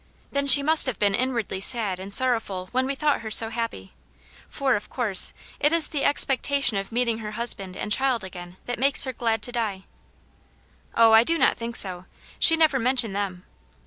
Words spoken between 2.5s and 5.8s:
when we thought her so happy. For, of course, it